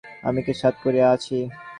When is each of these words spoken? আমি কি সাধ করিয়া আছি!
আমি 0.23 0.39
কি 0.45 0.53
সাধ 0.61 0.75
করিয়া 0.83 1.07
আছি! 1.15 1.37